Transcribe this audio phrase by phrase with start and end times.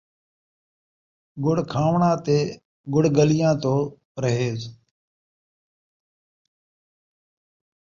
[1.43, 2.37] ڳڑ کھاوݨاں تے
[2.93, 3.79] ڳڑ گلیاں توں
[4.13, 4.59] پرہیز